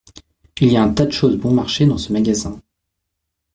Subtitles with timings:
[0.59, 2.59] Il y a un tas de choses bon-marché dans ce magasin.